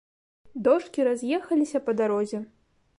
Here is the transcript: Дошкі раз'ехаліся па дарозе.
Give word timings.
Дошкі 0.67 1.05
раз'ехаліся 1.09 1.85
па 1.87 1.91
дарозе. 2.01 2.39